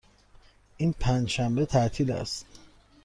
[0.77, 2.45] این پنج شنبه تعطیلات است.